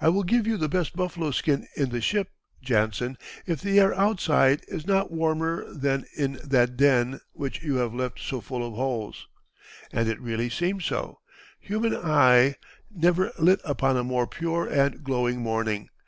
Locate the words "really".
10.20-10.50